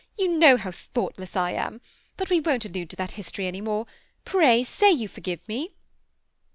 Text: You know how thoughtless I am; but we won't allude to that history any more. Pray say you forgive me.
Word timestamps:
You 0.17 0.29
know 0.29 0.57
how 0.57 0.71
thoughtless 0.71 1.35
I 1.35 1.51
am; 1.51 1.79
but 2.17 2.31
we 2.31 2.39
won't 2.39 2.65
allude 2.65 2.89
to 2.89 2.95
that 2.95 3.11
history 3.11 3.45
any 3.45 3.61
more. 3.61 3.85
Pray 4.25 4.63
say 4.63 4.91
you 4.91 5.07
forgive 5.07 5.47
me. 5.47 5.73